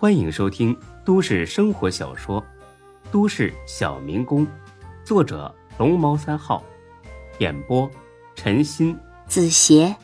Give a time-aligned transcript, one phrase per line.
[0.00, 0.74] 欢迎收听
[1.04, 2.40] 都市生活小说
[3.12, 4.46] 《都市小民工》，
[5.04, 6.64] 作者龙猫三号，
[7.38, 7.86] 演播
[8.34, 9.94] 陈鑫、子邪，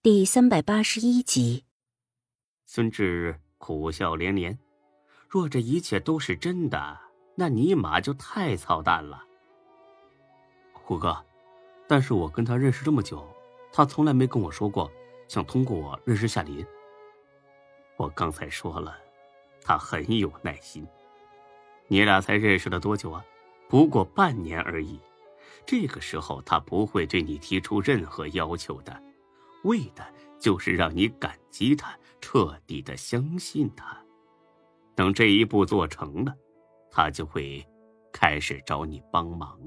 [0.00, 1.64] 第三百八十一集。
[2.66, 4.56] 孙志苦笑连连，
[5.28, 7.00] 若这一切都是真的，
[7.34, 9.24] 那尼玛就太操蛋了。
[10.72, 11.16] 虎哥，
[11.88, 13.26] 但是我跟他认识这么久。
[13.72, 14.88] 他从来没跟我说过
[15.26, 16.64] 想通过我认识夏林。
[17.96, 18.96] 我刚才说了，
[19.62, 20.86] 他很有耐心。
[21.86, 23.24] 你俩才认识了多久啊？
[23.68, 25.00] 不过半年而已。
[25.66, 29.02] 这个时候他不会对你提出任何要求的，
[29.62, 30.04] 为的
[30.38, 33.96] 就是让你感激他，彻底的相信他。
[34.94, 36.34] 等这一步做成了，
[36.90, 37.66] 他就会
[38.12, 39.58] 开始找你帮忙。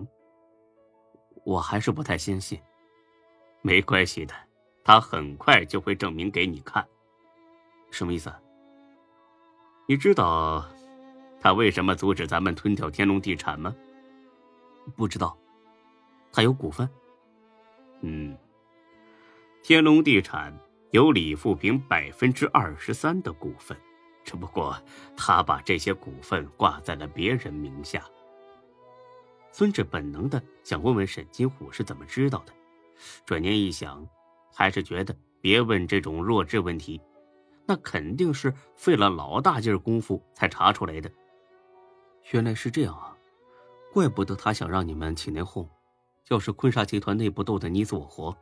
[1.46, 2.60] 我还是不太相信。
[3.62, 4.36] 没关系的，
[4.84, 6.88] 他很快就会证明给你看。
[7.92, 8.34] 什么意思？
[9.88, 10.66] 你知道
[11.40, 13.76] 他为什么阻止咱们吞掉天龙地产吗？
[14.96, 15.38] 不知道。
[16.32, 16.88] 他有股份。
[18.02, 18.38] 嗯，
[19.64, 20.56] 天龙地产
[20.92, 23.76] 有李富平百分之二十三的股份，
[24.24, 24.78] 只不过
[25.16, 28.04] 他把这些股份挂在了别人名下。
[29.52, 32.54] 孙志本能的想问问沈金虎是怎么知道的。
[33.26, 34.08] 转念一想，
[34.54, 37.02] 还是觉得别问这种弱智问题，
[37.68, 41.12] 那肯定是费了老大劲功夫才查出来的。
[42.32, 43.16] 原来是这样啊，
[43.94, 45.68] 怪不得他想让你们起内讧。
[46.30, 48.36] 要是坤沙集团内部斗得你死我活，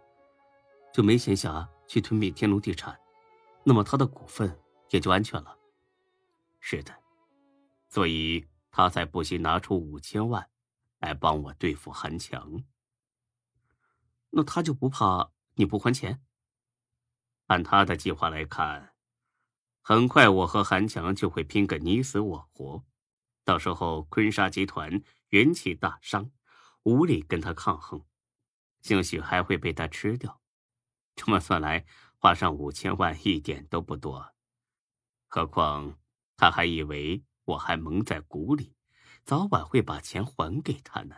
[0.91, 2.99] 就没闲暇去吞并天龙地产，
[3.63, 4.59] 那么他的股份
[4.89, 5.55] 也就安全了。
[6.59, 6.91] 是的，
[7.87, 10.49] 所以他才不惜拿出五千万
[10.99, 12.63] 来帮我对付韩强。
[14.31, 16.19] 那他就不怕你不还钱？
[17.45, 18.94] 按他的计划来看，
[19.87, 22.83] 很快我和韩强就会拼个你死我活，
[23.43, 26.31] 到时候坤沙集团元气大伤，
[26.81, 28.03] 无力跟他抗衡，
[28.81, 30.41] 兴许还会被他吃掉。
[31.15, 31.85] 这么算来，
[32.17, 34.33] 花上五千万一点都不多。
[35.27, 35.99] 何况
[36.35, 38.75] 他还以为我还蒙在鼓里，
[39.23, 41.15] 早晚会把钱还给他呢。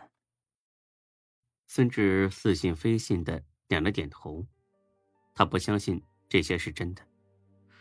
[1.66, 4.46] 孙志似信非信的点了点头，
[5.32, 7.07] 他不相信这些是真的，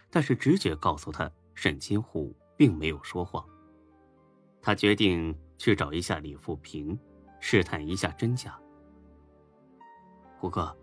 [0.09, 3.45] 但是直觉告诉他沈金虎并没有说谎。
[4.61, 6.97] 他决定去找一下李富平，
[7.39, 8.59] 试探一下真假。
[10.37, 10.75] 虎哥，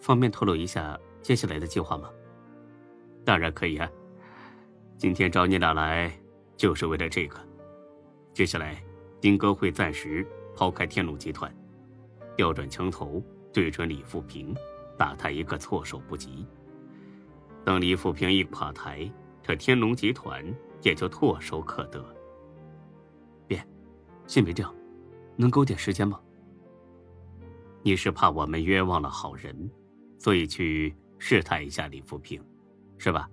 [0.00, 2.10] 方便透露一下接下来的计划吗？
[3.24, 3.90] 当然可以啊，
[4.96, 6.12] 今天找你俩来
[6.56, 7.38] 就是为了这个。
[8.32, 8.82] 接下来，
[9.20, 10.26] 丁哥会暂时
[10.56, 11.54] 抛开天龙集团。
[12.34, 14.56] 调转枪头，对准李富平，
[14.96, 16.46] 打他一个措手不及。
[17.64, 19.10] 等李富平一垮台，
[19.42, 20.44] 这天龙集团
[20.82, 22.04] 也就唾手可得。
[23.46, 23.64] 别，
[24.26, 24.74] 先别这样，
[25.36, 26.20] 能给我点时间吗？
[27.82, 29.70] 你是怕我们冤枉了好人，
[30.18, 32.44] 所以去试探一下李富平，
[32.98, 33.28] 是吧？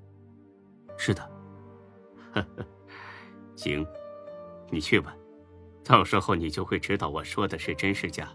[0.97, 1.22] 是的。
[2.31, 2.66] 呵呵，
[3.56, 3.85] 行，
[4.69, 5.16] 你去吧，
[5.84, 8.31] 到时候你就会知道我说的是真是假。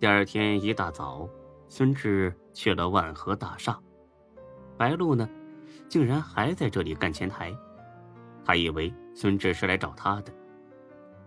[0.00, 1.28] 第二天一大早，
[1.68, 3.80] 孙志去了万和大厦，
[4.76, 5.28] 白露呢，
[5.88, 7.54] 竟然还在这里干前台。
[8.44, 10.32] 他以为孙志是来找他的，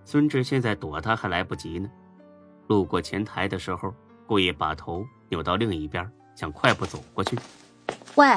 [0.06, 1.90] 孙志现在躲他还来不及呢。
[2.68, 3.94] 路过前台的时候，
[4.28, 7.38] 故意把头扭到另一边，想快步走过去。
[8.16, 8.28] 喂，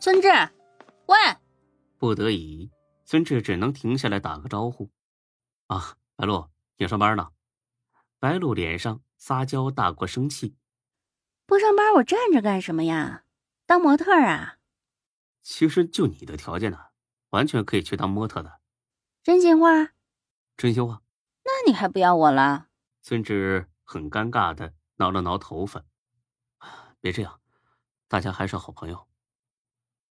[0.00, 0.28] 孙志，
[1.06, 1.16] 喂！
[1.98, 2.70] 不得已，
[3.04, 4.90] 孙志只能停下来打个招呼。
[5.66, 7.28] 啊，白露，你上班呢？
[8.18, 9.00] 白露脸上。
[9.20, 10.54] 撒娇大过生气，
[11.44, 13.24] 不上班我站着干什么呀？
[13.68, 14.56] 当模特啊？
[15.42, 16.86] 其实就你的条件呢，
[17.28, 18.62] 完全可以去当模特的。
[19.22, 19.92] 真心话？
[20.56, 21.02] 真心话？
[21.44, 22.68] 那你还不要我了？
[23.02, 25.84] 孙志很尴尬的挠了挠头发，
[27.02, 27.42] 别这样，
[28.08, 29.06] 大家还是好朋友。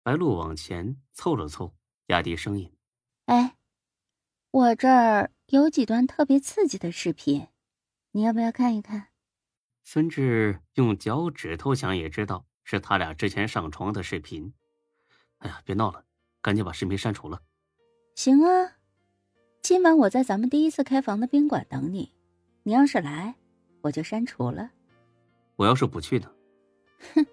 [0.03, 1.77] 白露往前凑了凑，
[2.07, 2.77] 压低声音
[3.27, 3.57] ：“哎，
[4.51, 7.47] 我这儿有几段特别刺激的视频。”
[8.11, 9.11] 你要不要看一看？
[9.85, 14.53] 孙志用脚趾头想也知道是他俩之前上床的视频。
[15.39, 16.05] 哎呀，别闹了，
[16.43, 17.41] 赶紧把视频删除了。
[18.17, 18.73] 行啊，
[19.63, 22.13] 今晚我在咱们第一次开房的宾馆等你。
[22.63, 23.35] 你要是来，
[23.83, 24.71] 我就删除了。
[25.57, 26.31] 我要是不去呢？
[27.15, 27.27] 哼，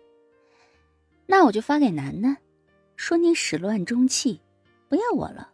[1.25, 2.37] 那我就发给楠楠，
[2.95, 4.41] 说你始乱终弃，
[4.89, 5.51] 不要我了。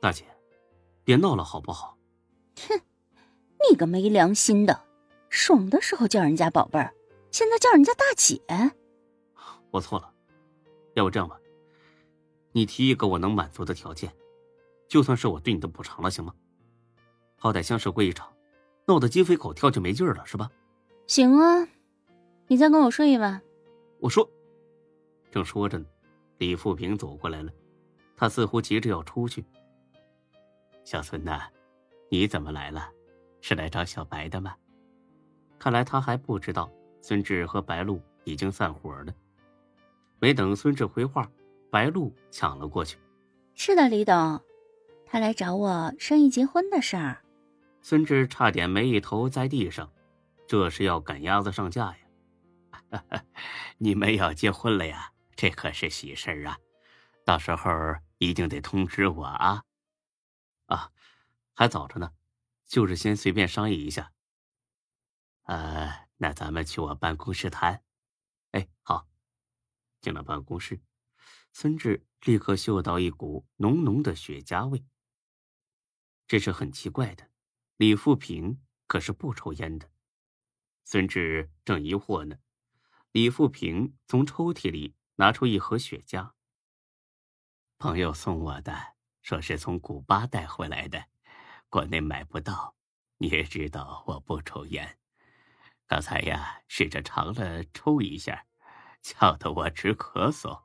[0.00, 0.24] 大姐，
[1.04, 1.98] 别闹了好不好？
[2.68, 2.80] 哼。
[3.70, 4.84] 你个没良心的，
[5.28, 6.92] 爽的时候叫人家宝贝儿，
[7.30, 8.40] 现在叫人家大姐。
[9.72, 10.08] 我错了，
[10.94, 11.40] 要不这样吧，
[12.52, 14.14] 你提一个我能满足的条件，
[14.86, 16.32] 就算是我对你的补偿了，行吗？
[17.36, 18.32] 好歹相识过一场，
[18.86, 20.50] 闹得鸡飞狗跳就没劲儿了，是吧？
[21.06, 21.66] 行啊，
[22.46, 23.40] 你再跟我睡一晚。
[23.98, 24.28] 我说，
[25.30, 25.86] 正说着呢，
[26.36, 27.50] 李富平走过来了，
[28.14, 29.42] 他似乎急着要出去。
[30.84, 31.48] 小孙呐，
[32.10, 32.90] 你怎么来了？
[33.40, 34.54] 是来找小白的吗？
[35.58, 36.70] 看来他还不知道
[37.00, 39.14] 孙志和白露已经散伙了。
[40.22, 41.28] 没等孙志回话，
[41.68, 42.96] 白露抢了过去
[43.54, 44.40] ：“是的，李董，
[45.04, 47.24] 他来找我商议结婚的事儿。”
[47.82, 49.92] 孙志差点没一头栽地上，
[50.46, 51.96] 这是要赶鸭子上架
[52.92, 53.04] 呀！
[53.78, 55.10] 你们要结婚了呀？
[55.34, 56.56] 这可是喜事儿啊！
[57.24, 57.68] 到时候
[58.18, 59.64] 一定得通知我啊！
[60.66, 60.92] 啊，
[61.52, 62.12] 还早着呢，
[62.64, 64.12] 就是先随便商议一下。
[65.46, 67.82] 呃，那咱们去我办公室谈。
[68.52, 69.08] 哎，好。
[70.02, 70.82] 进了办公室，
[71.52, 74.84] 孙志立刻嗅到一股浓浓的雪茄味。
[76.26, 77.30] 这是很奇怪的，
[77.76, 79.90] 李富平可是不抽烟的。
[80.84, 82.36] 孙志正疑惑呢，
[83.12, 86.32] 李富平从抽屉里拿出一盒雪茄。
[87.78, 91.06] 朋友送我的，说是从古巴带回来的，
[91.68, 92.76] 国内买不到。
[93.18, 94.98] 你也知道我不抽烟。
[95.86, 98.46] 刚才呀，试着尝了抽一下，
[99.02, 100.58] 呛得我直咳嗽。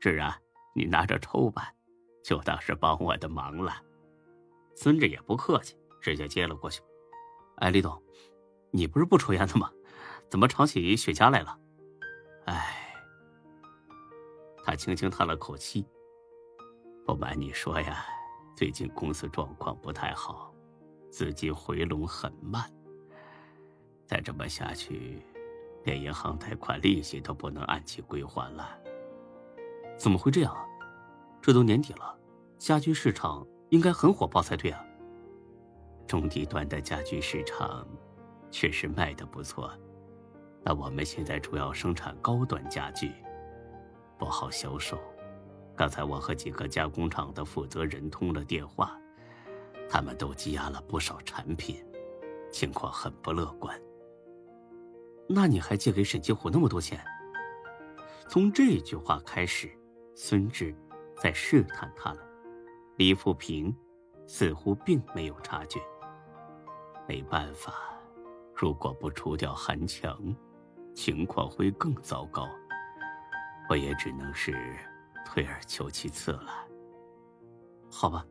[0.00, 0.34] 志然，
[0.74, 1.72] 你拿着抽吧，
[2.24, 3.82] 就当是帮我的忙了。
[4.74, 6.82] 孙志也不客气，直接接了过去。
[7.56, 8.02] 哎，李总，
[8.70, 9.70] 你不是不抽烟的吗？
[10.28, 11.58] 怎么尝起雪茄来了？
[12.46, 13.04] 哎，
[14.64, 15.86] 他轻轻叹了口气。
[17.04, 18.04] 不瞒你说呀，
[18.56, 20.54] 最近公司状况不太好，
[21.10, 22.70] 资金回笼很慢。
[24.06, 25.20] 再这么下去，
[25.84, 28.78] 连银行贷款利息都不能按期归还了。
[29.96, 30.56] 怎么会这样？
[31.42, 32.14] 这都年底了，
[32.58, 34.84] 家居市场应该很火爆才对啊。
[36.06, 37.86] 中低端的家居市场
[38.50, 39.72] 确实卖的不错，
[40.62, 43.12] 但我们现在主要生产高端家具，
[44.18, 44.98] 不好销售。
[45.76, 48.98] 刚才我和几个加工厂的负责人通了电话，
[49.88, 51.82] 他们都积压了不少产品，
[52.50, 53.80] 情况很不乐观。
[55.32, 57.00] 那你还借给沈金虎那么多钱？
[58.28, 59.70] 从这句话开始，
[60.14, 60.74] 孙志
[61.16, 62.18] 在试探他了。
[62.96, 63.74] 李富平
[64.26, 65.80] 似乎并没有察觉。
[67.06, 67.72] 没办法，
[68.54, 70.34] 如果不除掉韩强，
[70.94, 72.48] 情况会更糟糕。
[73.68, 74.76] 我也只能是
[75.24, 76.66] 退而求其次了。
[77.88, 78.26] 好吧，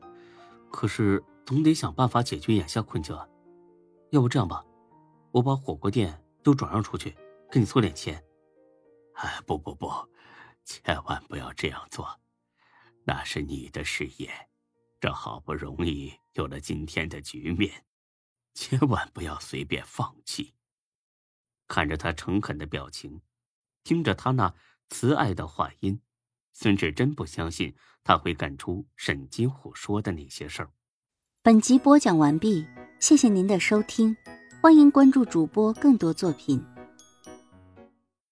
[0.70, 3.26] 可是总得想办法解决眼下困境啊。
[4.10, 4.66] 要不这样吧，
[5.32, 6.22] 我把火锅店。
[6.44, 7.16] 都转让出去，
[7.52, 8.24] 给你凑点钱。
[9.14, 9.92] 哎，不不不，
[10.64, 12.20] 千万不要这样做，
[13.04, 14.32] 那是你的事业，
[15.00, 17.86] 这好不容易有了今天的局面，
[18.54, 20.54] 千万不要随便放弃。
[21.68, 23.22] 看着他诚恳的表情，
[23.84, 24.54] 听着他那
[24.90, 26.02] 慈爱的话音，
[26.54, 30.72] 孙志真不相信他会干出沈金虎说的那些事儿。
[31.42, 32.66] 本集播讲完毕，
[33.00, 34.16] 谢谢您的收听。
[34.62, 36.62] 欢迎关注主播更多作品。